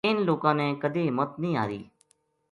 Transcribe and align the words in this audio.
اِنھ 0.07 0.25
لوکاں 0.27 0.53
نے 0.59 0.67
کَدی 0.81 1.03
ہمت 1.09 1.31
نیہہ 1.41 1.57
ہاری 1.59 1.81